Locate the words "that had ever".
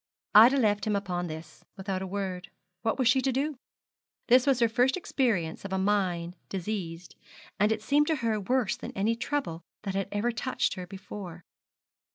9.83-10.31